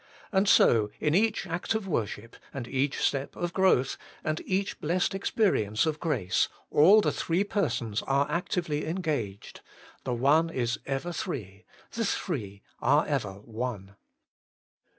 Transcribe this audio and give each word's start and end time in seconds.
And 0.31 0.49
so 0.49 0.89
in 0.99 1.13
each 1.13 1.45
act 1.45 1.75
of 1.75 1.87
worship, 1.87 2.35
and 2.51 2.67
each 2.67 2.97
step 3.03 3.35
of 3.35 3.53
growth, 3.53 3.97
and 4.23 4.41
each 4.47 4.79
blessed 4.79 5.13
experience 5.13 5.85
of 5.85 5.99
grace, 5.99 6.47
all 6.71 7.01
the 7.01 7.11
Three 7.11 7.43
Persons 7.43 8.01
are 8.07 8.25
actively 8.27 8.87
engaged: 8.87 9.61
the 10.03 10.15
One 10.15 10.49
is 10.49 10.79
ever 10.87 11.13
Three, 11.13 11.65
the 11.91 12.01
Threo 12.01 12.61
are 12.81 13.05
ever 13.05 13.33
One. 13.33 13.95